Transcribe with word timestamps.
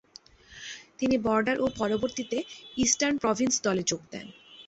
তিনি 0.99 1.15
বর্ডার 1.17 1.57
ও 1.59 1.79
পরবর্তীতে 1.79 2.37
ইস্টার্ন 2.77 3.15
প্রভিন্স 3.17 3.55
দলে 3.63 3.83
যোগ 3.83 4.01
দেন। 4.11 4.27